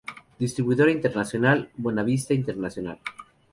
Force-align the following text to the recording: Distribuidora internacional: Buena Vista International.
Distribuidora 0.39 0.89
internacional: 0.91 1.69
Buena 1.77 2.01
Vista 2.01 2.33
International. 2.33 2.97